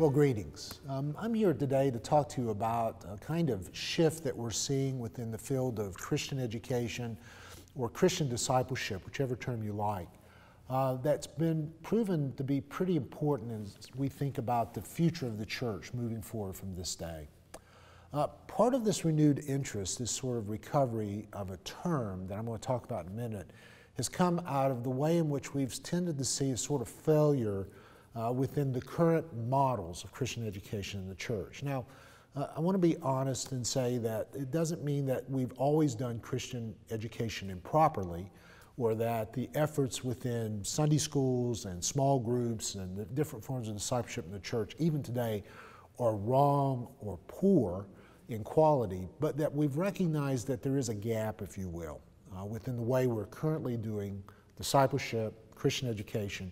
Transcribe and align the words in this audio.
Well, 0.00 0.08
greetings. 0.08 0.80
Um, 0.88 1.14
I'm 1.18 1.34
here 1.34 1.52
today 1.52 1.90
to 1.90 1.98
talk 1.98 2.26
to 2.30 2.40
you 2.40 2.48
about 2.48 3.04
a 3.06 3.18
kind 3.18 3.50
of 3.50 3.68
shift 3.74 4.24
that 4.24 4.34
we're 4.34 4.50
seeing 4.50 4.98
within 4.98 5.30
the 5.30 5.36
field 5.36 5.78
of 5.78 5.92
Christian 5.92 6.38
education 6.38 7.18
or 7.74 7.90
Christian 7.90 8.26
discipleship, 8.26 9.04
whichever 9.04 9.36
term 9.36 9.62
you 9.62 9.74
like, 9.74 10.08
uh, 10.70 10.94
that's 10.94 11.26
been 11.26 11.70
proven 11.82 12.32
to 12.36 12.42
be 12.42 12.62
pretty 12.62 12.96
important 12.96 13.52
as 13.52 13.88
we 13.94 14.08
think 14.08 14.38
about 14.38 14.72
the 14.72 14.80
future 14.80 15.26
of 15.26 15.36
the 15.36 15.44
church 15.44 15.92
moving 15.92 16.22
forward 16.22 16.56
from 16.56 16.74
this 16.74 16.94
day. 16.94 17.28
Uh, 18.14 18.26
part 18.46 18.72
of 18.72 18.86
this 18.86 19.04
renewed 19.04 19.44
interest, 19.46 19.98
this 19.98 20.10
sort 20.10 20.38
of 20.38 20.48
recovery 20.48 21.28
of 21.34 21.50
a 21.50 21.58
term 21.58 22.26
that 22.26 22.38
I'm 22.38 22.46
going 22.46 22.58
to 22.58 22.66
talk 22.66 22.86
about 22.86 23.04
in 23.04 23.12
a 23.12 23.16
minute, 23.16 23.50
has 23.98 24.08
come 24.08 24.40
out 24.46 24.70
of 24.70 24.82
the 24.82 24.88
way 24.88 25.18
in 25.18 25.28
which 25.28 25.52
we've 25.52 25.82
tended 25.82 26.16
to 26.16 26.24
see 26.24 26.52
a 26.52 26.56
sort 26.56 26.80
of 26.80 26.88
failure 26.88 27.66
uh, 28.16 28.32
within 28.32 28.72
the 28.72 28.80
current 28.80 29.26
models 29.48 30.04
of 30.04 30.12
Christian 30.12 30.46
education 30.46 31.00
in 31.00 31.08
the 31.08 31.14
church. 31.14 31.62
Now, 31.62 31.86
uh, 32.36 32.46
I 32.56 32.60
want 32.60 32.74
to 32.74 32.78
be 32.80 32.96
honest 33.02 33.52
and 33.52 33.66
say 33.66 33.98
that 33.98 34.28
it 34.34 34.50
doesn't 34.50 34.84
mean 34.84 35.06
that 35.06 35.28
we've 35.28 35.52
always 35.54 35.94
done 35.94 36.20
Christian 36.20 36.74
education 36.90 37.50
improperly 37.50 38.30
or 38.76 38.94
that 38.94 39.32
the 39.32 39.48
efforts 39.54 40.04
within 40.04 40.64
Sunday 40.64 40.96
schools 40.96 41.66
and 41.66 41.84
small 41.84 42.18
groups 42.18 42.76
and 42.76 42.96
the 42.96 43.04
different 43.04 43.44
forms 43.44 43.68
of 43.68 43.74
discipleship 43.74 44.24
in 44.24 44.32
the 44.32 44.40
church, 44.40 44.74
even 44.78 45.02
today, 45.02 45.42
are 45.98 46.14
wrong 46.14 46.88
or 47.00 47.18
poor 47.28 47.86
in 48.28 48.42
quality, 48.44 49.08
but 49.18 49.36
that 49.36 49.52
we've 49.52 49.76
recognized 49.76 50.46
that 50.46 50.62
there 50.62 50.78
is 50.78 50.88
a 50.88 50.94
gap, 50.94 51.42
if 51.42 51.58
you 51.58 51.68
will, 51.68 52.00
uh, 52.38 52.44
within 52.44 52.76
the 52.76 52.82
way 52.82 53.06
we're 53.06 53.26
currently 53.26 53.76
doing 53.76 54.22
discipleship, 54.56 55.34
Christian 55.54 55.88
education, 55.88 56.50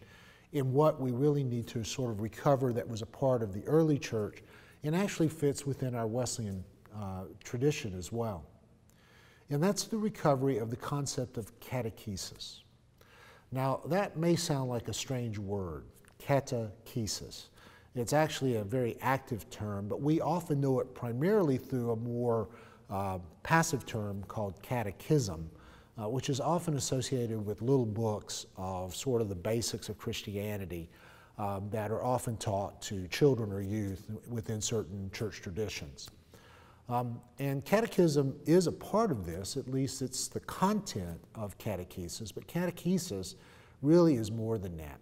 in 0.53 0.73
what 0.73 1.01
we 1.01 1.11
really 1.11 1.45
need 1.45 1.67
to 1.69 1.85
sort 1.85 2.11
of 2.11 2.21
recover 2.21 2.73
that 2.73 2.89
was 2.89 3.03
a 3.03 3.07
part 3.07 3.43
of 3.43 3.53
the 3.53 3.63
early 3.65 3.99
church 3.99 4.43
and 4.83 4.95
actually 4.95 5.29
fits 5.29 5.67
within 5.67 5.95
our 5.95 6.07
Wesleyan 6.07 6.65
uh, 6.97 7.25
tradition 7.45 7.97
as 7.97 8.13
well. 8.13 8.45
And 9.51 9.63
that's 9.63 9.85
the 9.85 9.99
recovery 9.99 10.59
of 10.59 10.71
the 10.71 10.77
concept 10.77 11.39
of 11.39 11.59
catechesis. 11.61 12.61
Now, 13.51 13.81
that 13.87 14.17
may 14.17 14.37
sound 14.37 14.69
like 14.69 14.89
a 14.89 14.93
strange 14.93 15.39
word, 15.39 15.85
catechesis. 16.19 17.47
It's 17.95 18.13
actually 18.13 18.57
a 18.57 18.65
very 18.65 18.97
active 19.01 19.49
term, 19.51 19.89
but 19.89 20.01
we 20.01 20.21
often 20.21 20.61
know 20.61 20.81
it 20.81 20.95
primarily 20.95 21.57
through 21.57 21.93
a 21.93 21.97
more 21.97 22.49
uh, 22.91 23.19
passive 23.43 23.87
term 23.87 24.23
called 24.29 24.61
catechism, 24.63 25.51
uh, 26.01 26.09
which 26.09 26.31
is 26.31 26.41
often 26.41 26.77
associated 26.77 27.45
with 27.45 27.61
little 27.61 27.87
books 27.87 28.47
of 28.57 28.95
sort 28.95 29.21
of 29.21 29.29
the 29.29 29.35
basics 29.35 29.89
of 29.89 29.99
Christianity 29.99 30.89
um, 31.39 31.69
that 31.71 31.91
are 31.91 32.05
often 32.05 32.37
taught 32.37 32.81
to 32.83 33.07
children 33.09 33.53
or 33.53 33.61
youth 33.61 34.11
within 34.29 34.61
certain 34.61 35.11
church 35.13 35.41
traditions. 35.41 36.11
Um, 36.89 37.21
and 37.39 37.65
catechism 37.65 38.35
is 38.47 38.67
a 38.67 38.73
part 38.73 39.11
of 39.11 39.27
this, 39.27 39.57
at 39.57 39.69
least 39.69 40.01
it's 40.01 40.29
the 40.29 40.41
content 40.41 41.21
of 41.35 41.57
catechesis, 41.59 42.33
but 42.35 42.47
catechesis 42.47 43.35
really 43.83 44.17
is 44.17 44.31
more 44.31 44.57
than 44.57 44.77
that. 44.79 44.99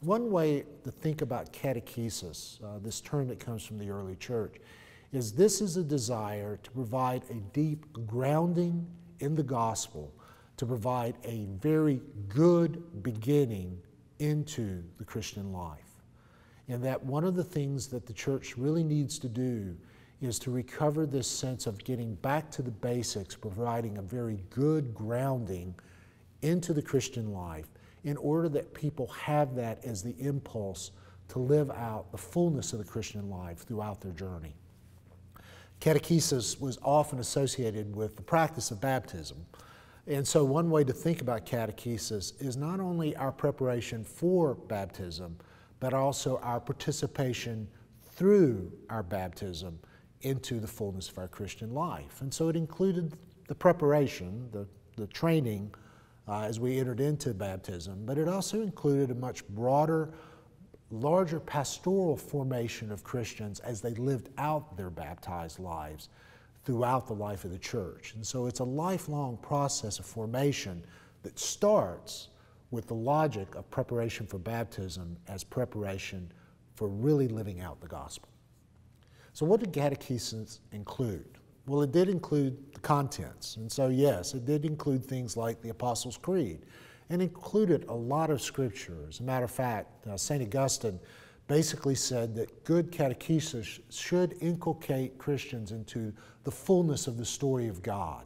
One 0.00 0.30
way 0.30 0.64
to 0.84 0.90
think 0.90 1.22
about 1.22 1.52
catechesis, 1.52 2.62
uh, 2.62 2.78
this 2.78 3.00
term 3.00 3.28
that 3.28 3.40
comes 3.40 3.64
from 3.64 3.78
the 3.78 3.90
early 3.90 4.16
church, 4.16 4.56
is 5.12 5.32
this 5.32 5.60
is 5.60 5.76
a 5.76 5.82
desire 5.82 6.58
to 6.62 6.70
provide 6.70 7.22
a 7.30 7.34
deep 7.52 7.86
grounding 8.06 8.86
in 9.18 9.34
the 9.34 9.42
gospel 9.42 10.12
to 10.60 10.66
provide 10.66 11.14
a 11.24 11.46
very 11.62 12.02
good 12.28 13.02
beginning 13.02 13.80
into 14.18 14.82
the 14.98 15.04
Christian 15.06 15.54
life. 15.54 16.02
And 16.68 16.84
that 16.84 17.02
one 17.02 17.24
of 17.24 17.34
the 17.34 17.42
things 17.42 17.86
that 17.86 18.04
the 18.04 18.12
church 18.12 18.58
really 18.58 18.84
needs 18.84 19.18
to 19.20 19.28
do 19.30 19.74
is 20.20 20.38
to 20.40 20.50
recover 20.50 21.06
this 21.06 21.26
sense 21.26 21.66
of 21.66 21.82
getting 21.82 22.14
back 22.16 22.50
to 22.50 22.60
the 22.60 22.70
basics, 22.70 23.34
providing 23.34 23.96
a 23.96 24.02
very 24.02 24.44
good 24.50 24.94
grounding 24.94 25.74
into 26.42 26.74
the 26.74 26.82
Christian 26.82 27.32
life 27.32 27.68
in 28.04 28.18
order 28.18 28.50
that 28.50 28.74
people 28.74 29.06
have 29.06 29.54
that 29.54 29.82
as 29.82 30.02
the 30.02 30.14
impulse 30.18 30.90
to 31.28 31.38
live 31.38 31.70
out 31.70 32.12
the 32.12 32.18
fullness 32.18 32.74
of 32.74 32.80
the 32.80 32.84
Christian 32.84 33.30
life 33.30 33.60
throughout 33.60 34.02
their 34.02 34.12
journey. 34.12 34.52
Catechesis 35.80 36.60
was 36.60 36.78
often 36.82 37.18
associated 37.18 37.96
with 37.96 38.14
the 38.16 38.22
practice 38.22 38.70
of 38.70 38.78
baptism. 38.78 39.38
And 40.10 40.26
so, 40.26 40.44
one 40.44 40.70
way 40.70 40.82
to 40.82 40.92
think 40.92 41.20
about 41.20 41.46
catechesis 41.46 42.32
is 42.42 42.56
not 42.56 42.80
only 42.80 43.14
our 43.14 43.30
preparation 43.30 44.02
for 44.02 44.54
baptism, 44.54 45.36
but 45.78 45.94
also 45.94 46.38
our 46.38 46.58
participation 46.58 47.68
through 48.02 48.72
our 48.90 49.04
baptism 49.04 49.78
into 50.22 50.58
the 50.58 50.66
fullness 50.66 51.08
of 51.08 51.18
our 51.18 51.28
Christian 51.28 51.72
life. 51.72 52.22
And 52.22 52.34
so, 52.34 52.48
it 52.48 52.56
included 52.56 53.16
the 53.46 53.54
preparation, 53.54 54.48
the, 54.50 54.66
the 54.96 55.06
training 55.06 55.72
uh, 56.26 56.40
as 56.40 56.58
we 56.58 56.80
entered 56.80 56.98
into 56.98 57.32
baptism, 57.32 58.04
but 58.04 58.18
it 58.18 58.26
also 58.26 58.62
included 58.62 59.12
a 59.12 59.14
much 59.14 59.46
broader, 59.50 60.12
larger 60.90 61.38
pastoral 61.38 62.16
formation 62.16 62.90
of 62.90 63.04
Christians 63.04 63.60
as 63.60 63.80
they 63.80 63.94
lived 63.94 64.30
out 64.38 64.76
their 64.76 64.90
baptized 64.90 65.60
lives 65.60 66.08
throughout 66.64 67.06
the 67.06 67.14
life 67.14 67.44
of 67.44 67.50
the 67.50 67.58
church. 67.58 68.14
And 68.14 68.26
so 68.26 68.46
it's 68.46 68.60
a 68.60 68.64
lifelong 68.64 69.38
process 69.38 69.98
of 69.98 70.06
formation 70.06 70.84
that 71.22 71.38
starts 71.38 72.28
with 72.70 72.86
the 72.86 72.94
logic 72.94 73.54
of 73.54 73.68
preparation 73.70 74.26
for 74.26 74.38
baptism 74.38 75.16
as 75.28 75.42
preparation 75.42 76.30
for 76.74 76.88
really 76.88 77.28
living 77.28 77.60
out 77.60 77.80
the 77.80 77.88
gospel. 77.88 78.28
So, 79.32 79.46
what 79.46 79.60
did 79.60 79.72
catechesis 79.72 80.60
include? 80.72 81.38
Well, 81.66 81.82
it 81.82 81.92
did 81.92 82.08
include 82.08 82.74
the 82.74 82.80
contents. 82.80 83.56
And 83.56 83.70
so, 83.70 83.88
yes, 83.88 84.34
it 84.34 84.44
did 84.44 84.64
include 84.64 85.04
things 85.04 85.36
like 85.36 85.60
the 85.62 85.68
Apostles' 85.68 86.16
Creed 86.16 86.66
and 87.10 87.20
included 87.20 87.84
a 87.88 87.94
lot 87.94 88.30
of 88.30 88.40
scripture. 88.40 89.04
As 89.08 89.20
a 89.20 89.22
matter 89.22 89.44
of 89.44 89.50
fact, 89.50 90.06
uh, 90.06 90.16
St. 90.16 90.42
Augustine 90.42 90.98
basically 91.50 91.96
said 91.96 92.32
that 92.32 92.62
good 92.62 92.92
catechesis 92.92 93.80
should 93.90 94.36
inculcate 94.40 95.18
Christians 95.18 95.72
into 95.72 96.12
the 96.44 96.50
fullness 96.50 97.08
of 97.08 97.16
the 97.16 97.24
story 97.24 97.66
of 97.66 97.82
God. 97.82 98.24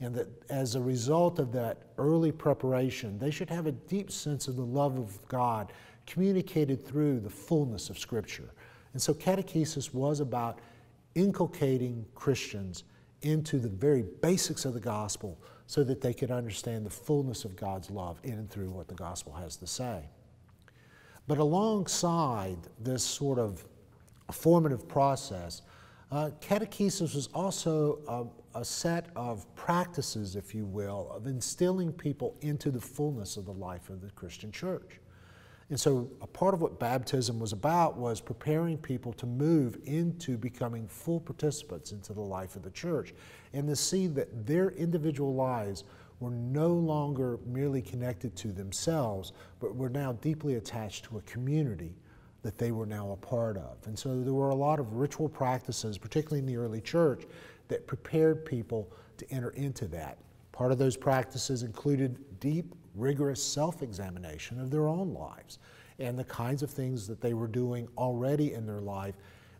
And 0.00 0.12
that 0.16 0.26
as 0.50 0.74
a 0.74 0.80
result 0.80 1.38
of 1.38 1.52
that 1.52 1.82
early 1.98 2.32
preparation, 2.32 3.16
they 3.16 3.30
should 3.30 3.48
have 3.48 3.68
a 3.68 3.72
deep 3.72 4.10
sense 4.10 4.48
of 4.48 4.56
the 4.56 4.64
love 4.64 4.98
of 4.98 5.16
God 5.28 5.72
communicated 6.04 6.84
through 6.84 7.20
the 7.20 7.30
fullness 7.30 7.90
of 7.90 7.98
Scripture. 7.98 8.50
And 8.92 9.00
so 9.00 9.14
catechesis 9.14 9.94
was 9.94 10.18
about 10.18 10.58
inculcating 11.14 12.04
Christians 12.16 12.82
into 13.22 13.60
the 13.60 13.68
very 13.68 14.02
basics 14.02 14.64
of 14.64 14.74
the 14.74 14.80
gospel 14.80 15.38
so 15.68 15.84
that 15.84 16.00
they 16.00 16.12
could 16.12 16.32
understand 16.32 16.84
the 16.84 16.90
fullness 16.90 17.44
of 17.44 17.54
God's 17.54 17.88
love 17.88 18.18
in 18.24 18.32
and 18.32 18.50
through 18.50 18.70
what 18.70 18.88
the 18.88 18.96
gospel 18.96 19.32
has 19.34 19.54
to 19.58 19.66
say. 19.68 20.08
But 21.26 21.38
alongside 21.38 22.58
this 22.78 23.02
sort 23.02 23.38
of 23.38 23.64
formative 24.30 24.86
process, 24.86 25.62
uh, 26.12 26.30
catechesis 26.40 27.14
was 27.14 27.28
also 27.34 27.98
a, 28.54 28.60
a, 28.60 28.64
set 28.64 29.06
of 29.16 29.52
practices, 29.56 30.36
if 30.36 30.54
you 30.54 30.64
will, 30.64 31.10
of 31.10 31.26
instilling 31.26 31.92
people 31.92 32.36
into 32.40 32.70
the 32.70 32.80
fullness 32.80 33.36
of 33.36 33.46
the 33.46 33.52
life 33.52 33.88
of 33.90 34.00
the 34.00 34.10
Christian 34.10 34.52
church. 34.52 35.00
And 35.70 35.80
so, 35.80 36.10
a 36.20 36.26
part 36.26 36.52
of 36.52 36.60
what 36.60 36.78
baptism 36.78 37.40
was 37.40 37.52
about 37.52 37.96
was 37.96 38.20
preparing 38.20 38.76
people 38.76 39.14
to 39.14 39.26
move 39.26 39.78
into 39.86 40.36
becoming 40.36 40.86
full 40.86 41.20
participants 41.20 41.90
into 41.90 42.12
the 42.12 42.20
life 42.20 42.54
of 42.54 42.62
the 42.62 42.70
church 42.70 43.14
and 43.54 43.66
to 43.68 43.74
see 43.74 44.06
that 44.08 44.46
their 44.46 44.70
individual 44.70 45.34
lives 45.34 45.84
were 46.20 46.30
no 46.30 46.68
longer 46.68 47.38
merely 47.46 47.82
connected 47.82 48.34
to 48.36 48.52
themselves, 48.52 49.32
but 49.60 49.74
were 49.74 49.88
now 49.88 50.12
deeply 50.12 50.54
attached 50.54 51.04
to 51.04 51.18
a 51.18 51.22
community 51.22 51.94
that 52.42 52.58
they 52.58 52.72
were 52.72 52.86
now 52.86 53.12
a 53.12 53.16
part 53.16 53.56
of. 53.56 53.78
And 53.86 53.98
so 53.98 54.20
there 54.20 54.34
were 54.34 54.50
a 54.50 54.54
lot 54.54 54.78
of 54.78 54.94
ritual 54.94 55.28
practices, 55.28 55.98
particularly 55.98 56.40
in 56.40 56.46
the 56.46 56.56
early 56.56 56.80
church, 56.80 57.24
that 57.68 57.86
prepared 57.86 58.44
people 58.44 58.92
to 59.16 59.30
enter 59.30 59.50
into 59.50 59.86
that. 59.88 60.18
Part 60.52 60.70
of 60.70 60.78
those 60.78 60.96
practices 60.96 61.62
included 61.62 62.18
deep, 62.40 62.74
rigorous 62.94 63.42
self 63.42 63.82
examination 63.82 64.60
of 64.60 64.70
their 64.70 64.86
own 64.86 65.12
lives 65.12 65.58
and 65.98 66.18
the 66.18 66.24
kinds 66.24 66.62
of 66.62 66.70
things 66.70 67.06
that 67.06 67.20
they 67.20 67.34
were 67.34 67.46
doing 67.48 67.88
already 67.96 68.52
in 68.52 68.66
their 68.66 68.80
life 68.80 69.14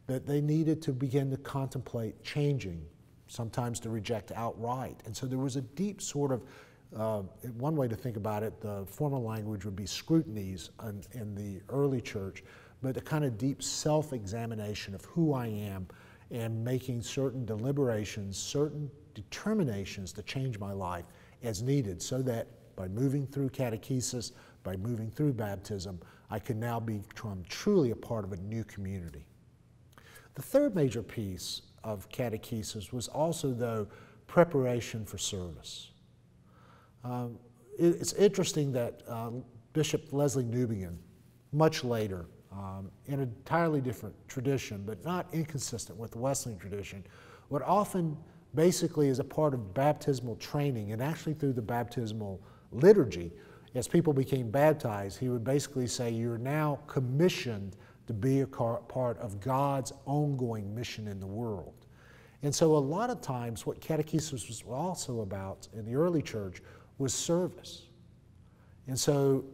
that 0.07 0.27
they 0.27 0.41
needed 0.41 0.83
to 0.83 0.93
begin 0.93 1.31
to 1.31 1.37
contemplate 1.39 2.23
changing 2.23 2.85
sometimes 3.27 3.81
to 3.81 3.91
reject 3.91 4.33
outright. 4.35 5.01
And 5.07 5.17
so 5.17 5.27
there 5.27 5.39
was 5.39 5.57
a 5.57 5.63
deep 5.63 6.01
sort 6.01 6.33
of, 6.33 6.43
uh, 6.97 7.23
one 7.59 7.77
way 7.77 7.89
to 7.89 7.97
think 7.97 8.17
about 8.17 8.43
it, 8.43 8.61
the 8.61 8.85
formal 8.87 9.23
language 9.23 9.65
would 9.65 9.77
be 9.77 9.87
scrutinies 9.87 10.71
in, 10.83 11.03
in 11.13 11.35
the 11.35 11.61
early 11.69 12.01
church, 12.01 12.45
but 12.83 12.97
a 12.97 13.01
kind 13.01 13.25
of 13.25 13.39
deep 13.39 13.63
self 13.63 14.13
examination 14.13 14.95
of 14.95 15.05
who 15.07 15.33
I 15.33 15.47
am 15.47 15.87
and 16.31 16.65
making 16.65 17.03
certain 17.03 17.45
deliberations, 17.45 18.37
certain 18.37 18.91
determinations 19.15 20.13
to 20.13 20.23
change 20.23 20.59
my 20.59 20.73
life 20.73 21.05
as 21.43 21.63
needed 21.63 22.03
so 22.03 22.23
that 22.23 22.49
by 22.77 22.89
moving 22.89 23.27
through 23.27 23.51
catechesis, 23.51 24.33
by 24.63 24.77
moving 24.77 25.11
through 25.11 25.33
baptism, 25.33 26.01
I 26.31 26.39
can 26.39 26.59
now 26.59 26.81
become 26.81 27.45
truly 27.49 27.91
a 27.93 27.97
part 27.97 28.25
of 28.25 28.33
a 28.33 28.37
new 28.37 28.65
community. 28.65 29.27
The 30.35 30.43
third 30.43 30.75
major 30.75 31.03
piece 31.03 31.63
of 31.85 32.09
catechesis 32.09 32.93
was 32.93 33.09
also, 33.09 33.53
though, 33.53 33.87
preparation 34.27 35.05
for 35.05 35.19
service. 35.19 35.91
Um, 37.05 37.39
it, 37.79 37.97
it's 38.01 38.15
interesting 38.15 38.73
that 38.73 39.03
uh, 39.07 39.31
Bishop 39.73 40.11
Lesslie 40.11 40.51
Newbigin, 40.51 40.97
much 41.53 41.85
later, 41.85 42.27
um, 42.51 42.91
in 43.07 43.15
an 43.15 43.33
entirely 43.37 43.81
different 43.81 44.15
tradition, 44.29 44.83
but 44.87 45.05
not 45.05 45.27
inconsistent 45.33 45.99
with 45.99 46.13
the 46.13 46.19
Wesleyan 46.19 46.59
tradition, 46.59 47.05
would 47.51 47.63
often 47.63 48.17
basically 48.55 49.09
as 49.09 49.19
a 49.19 49.25
part 49.25 49.53
of 49.53 49.75
baptismal 49.75 50.37
training 50.37 50.93
and 50.93 51.03
actually 51.03 51.35
through 51.35 51.53
the 51.53 51.63
baptismal 51.63 52.41
liturgy, 52.73 53.33
as 53.75 53.89
people 53.89 54.13
became 54.13 54.51
baptized, 54.51 55.19
he 55.19 55.29
would 55.29 55.43
basically 55.43 55.87
say, 55.87 56.11
You're 56.11 56.39
now 56.39 56.79
commissioned 56.87 57.77
to 58.07 58.13
be 58.13 58.41
a 58.41 58.47
part 58.47 59.19
of 59.19 59.41
God's 59.41 59.93
ongoing 60.05 60.75
mission 60.75 61.09
in 61.09 61.21
the 61.21 61.27
world. 61.27 61.75
And 62.43 62.55
so, 62.55 62.77
a 62.77 62.79
lot 62.79 63.09
of 63.09 63.23
times, 63.23 63.65
what 63.65 63.81
catechesis 63.81 64.49
was 64.49 64.63
also 64.69 65.21
about 65.21 65.67
in 65.73 65.87
the 65.87 65.95
early 65.95 66.21
church 66.21 66.61
was 66.99 67.15
service. 67.15 67.87
And 68.87 68.99
so, 68.99 69.45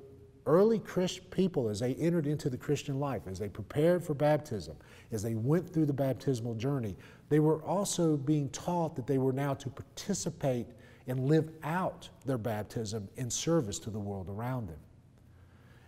early 0.44 0.80
Christian 0.80 1.24
people, 1.30 1.68
as 1.68 1.78
they 1.78 1.94
entered 1.94 2.26
into 2.26 2.50
the 2.50 2.56
Christian 2.56 2.98
life, 2.98 3.22
as 3.28 3.38
they 3.38 3.48
prepared 3.48 4.02
for 4.02 4.14
baptism, 4.14 4.76
as 5.12 5.22
they 5.22 5.34
went 5.36 5.72
through 5.72 5.86
the 5.86 5.92
baptismal 5.92 6.54
journey, 6.54 6.96
they 7.28 7.38
were 7.38 7.62
also 7.62 8.16
being 8.16 8.48
taught 8.48 8.96
that 8.96 9.06
they 9.06 9.18
were 9.18 9.32
now 9.32 9.54
to 9.54 9.68
participate 9.70 10.66
and 11.06 11.28
live 11.28 11.50
out 11.62 12.08
their 12.26 12.38
baptism 12.38 13.08
in 13.16 13.30
service 13.30 13.78
to 13.78 13.90
the 13.90 13.98
world 13.98 14.28
around 14.28 14.68
them. 14.68 14.78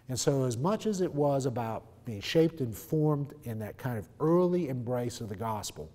And 0.08 0.18
so, 0.18 0.44
as 0.44 0.56
much 0.56 0.86
as 0.86 1.00
it 1.00 1.12
was 1.12 1.46
about 1.46 1.84
being 2.04 2.20
shaped 2.20 2.60
and 2.60 2.76
formed 2.76 3.34
in 3.44 3.58
that 3.58 3.78
kind 3.78 3.98
of 3.98 4.08
early 4.20 4.68
embrace 4.68 5.20
of 5.20 5.28
the 5.28 5.36
gospel, 5.36 5.90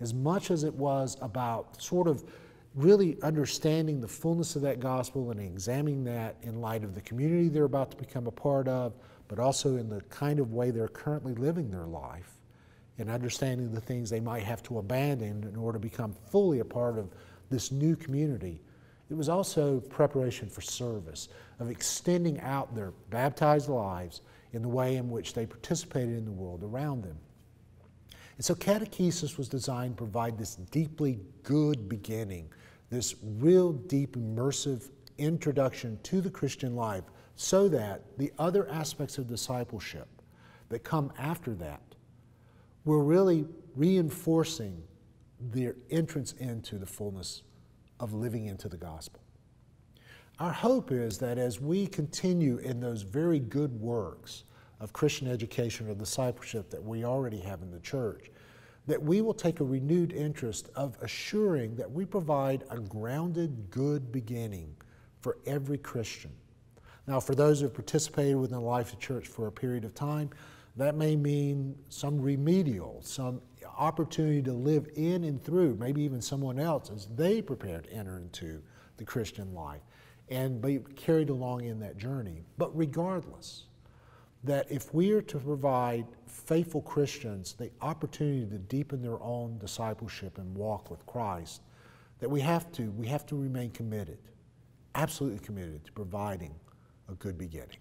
as 0.00 0.14
much 0.14 0.50
as 0.50 0.64
it 0.64 0.74
was 0.74 1.16
about 1.20 1.80
sort 1.80 2.08
of 2.08 2.24
really 2.74 3.16
understanding 3.22 4.00
the 4.00 4.08
fullness 4.08 4.54
of 4.56 4.62
that 4.62 4.80
gospel 4.80 5.30
and 5.30 5.40
examining 5.40 6.04
that 6.04 6.36
in 6.42 6.60
light 6.60 6.84
of 6.84 6.94
the 6.94 7.00
community 7.00 7.48
they're 7.48 7.64
about 7.64 7.90
to 7.90 7.96
become 7.96 8.26
a 8.26 8.30
part 8.30 8.68
of, 8.68 8.94
but 9.28 9.38
also 9.38 9.76
in 9.76 9.88
the 9.88 10.00
kind 10.02 10.38
of 10.38 10.52
way 10.52 10.70
they're 10.70 10.88
currently 10.88 11.34
living 11.34 11.70
their 11.70 11.86
life 11.86 12.38
and 12.98 13.10
understanding 13.10 13.72
the 13.72 13.80
things 13.80 14.10
they 14.10 14.20
might 14.20 14.42
have 14.42 14.62
to 14.62 14.78
abandon 14.78 15.42
in 15.44 15.56
order 15.56 15.78
to 15.78 15.82
become 15.82 16.14
fully 16.30 16.60
a 16.60 16.64
part 16.64 16.98
of 16.98 17.10
this 17.48 17.72
new 17.72 17.96
community. 17.96 18.60
It 19.10 19.16
was 19.16 19.28
also 19.28 19.80
preparation 19.80 20.48
for 20.48 20.60
service, 20.60 21.28
of 21.58 21.70
extending 21.70 22.40
out 22.40 22.74
their 22.74 22.92
baptized 23.10 23.68
lives 23.68 24.20
in 24.52 24.62
the 24.62 24.68
way 24.68 24.96
in 24.96 25.10
which 25.10 25.34
they 25.34 25.46
participated 25.46 26.16
in 26.16 26.24
the 26.24 26.30
world 26.30 26.62
around 26.62 27.02
them. 27.02 27.18
And 28.36 28.44
so 28.44 28.54
catechesis 28.54 29.36
was 29.36 29.48
designed 29.48 29.96
to 29.96 30.04
provide 30.04 30.38
this 30.38 30.56
deeply 30.56 31.20
good 31.42 31.88
beginning 31.88 32.50
this 32.90 33.14
real 33.38 33.72
deep, 33.72 34.16
immersive 34.16 34.90
introduction 35.16 35.98
to 36.02 36.20
the 36.20 36.30
Christian 36.30 36.74
life 36.74 37.04
so 37.36 37.68
that 37.68 38.02
the 38.18 38.32
other 38.38 38.68
aspects 38.68 39.16
of 39.16 39.28
discipleship 39.28 40.08
that 40.68 40.80
come 40.80 41.12
after 41.18 41.54
that 41.54 41.80
were 42.84 43.02
really 43.02 43.46
reinforcing 43.76 44.82
their 45.40 45.76
entrance 45.90 46.32
into 46.32 46.78
the 46.78 46.86
fullness 46.86 47.42
of 47.98 48.12
living 48.12 48.46
into 48.46 48.68
the 48.68 48.76
gospel. 48.76 49.20
Our 50.40 50.52
hope 50.52 50.90
is 50.90 51.18
that 51.18 51.36
as 51.36 51.60
we 51.60 51.86
continue 51.86 52.56
in 52.56 52.80
those 52.80 53.02
very 53.02 53.38
good 53.38 53.78
works 53.78 54.44
of 54.80 54.90
Christian 54.90 55.28
education 55.28 55.86
or 55.86 55.94
discipleship 55.94 56.70
that 56.70 56.82
we 56.82 57.04
already 57.04 57.40
have 57.40 57.60
in 57.60 57.70
the 57.70 57.80
church, 57.80 58.30
that 58.86 59.02
we 59.02 59.20
will 59.20 59.34
take 59.34 59.60
a 59.60 59.64
renewed 59.64 60.14
interest 60.14 60.70
of 60.74 60.96
assuring 61.02 61.76
that 61.76 61.90
we 61.90 62.06
provide 62.06 62.64
a 62.70 62.80
grounded, 62.80 63.70
good 63.70 64.10
beginning 64.10 64.74
for 65.20 65.36
every 65.44 65.76
Christian. 65.76 66.32
Now, 67.06 67.20
for 67.20 67.34
those 67.34 67.60
who 67.60 67.66
have 67.66 67.74
participated 67.74 68.36
within 68.36 68.60
the 68.60 68.64
life 68.64 68.94
of 68.94 68.98
the 68.98 69.04
church 69.04 69.28
for 69.28 69.46
a 69.46 69.52
period 69.52 69.84
of 69.84 69.94
time, 69.94 70.30
that 70.74 70.94
may 70.94 71.16
mean 71.16 71.76
some 71.90 72.18
remedial, 72.18 73.02
some 73.02 73.42
opportunity 73.76 74.40
to 74.40 74.54
live 74.54 74.88
in 74.96 75.24
and 75.24 75.44
through, 75.44 75.76
maybe 75.76 76.00
even 76.00 76.22
someone 76.22 76.58
else 76.58 76.88
as 76.88 77.08
they 77.14 77.42
prepare 77.42 77.82
to 77.82 77.92
enter 77.92 78.16
into 78.16 78.62
the 78.96 79.04
Christian 79.04 79.52
life 79.52 79.82
and 80.30 80.60
be 80.60 80.78
carried 80.96 81.28
along 81.28 81.64
in 81.64 81.80
that 81.80 81.98
journey. 81.98 82.44
But 82.56 82.76
regardless, 82.76 83.64
that 84.44 84.70
if 84.70 84.94
we 84.94 85.10
are 85.12 85.22
to 85.22 85.38
provide 85.38 86.06
faithful 86.26 86.80
Christians 86.82 87.54
the 87.54 87.70
opportunity 87.82 88.46
to 88.46 88.58
deepen 88.58 89.02
their 89.02 89.20
own 89.22 89.58
discipleship 89.58 90.38
and 90.38 90.54
walk 90.56 90.90
with 90.90 91.04
Christ, 91.06 91.62
that 92.20 92.30
we 92.30 92.40
have 92.40 92.70
to, 92.72 92.90
we 92.92 93.06
have 93.08 93.26
to 93.26 93.36
remain 93.36 93.70
committed, 93.70 94.18
absolutely 94.94 95.40
committed 95.40 95.84
to 95.84 95.92
providing 95.92 96.54
a 97.08 97.14
good 97.14 97.36
beginning. 97.36 97.76